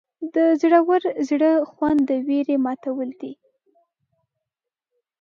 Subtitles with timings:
[0.33, 3.33] د زړور زړه خوند د ویرې ماتول دي.